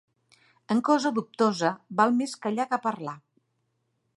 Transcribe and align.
En 0.75 0.79
cosa 0.87 1.11
dubtosa 1.17 1.71
val 2.01 2.17
més 2.23 2.35
callar 2.47 2.67
que 2.73 2.81
parlar. 2.87 3.15